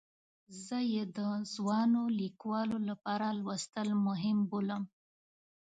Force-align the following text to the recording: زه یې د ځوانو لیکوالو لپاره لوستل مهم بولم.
زه 0.65 0.77
یې 0.93 1.03
د 1.17 1.19
ځوانو 1.53 2.01
لیکوالو 2.21 2.77
لپاره 2.89 3.27
لوستل 3.41 3.87
مهم 4.07 4.37
بولم. 4.49 4.83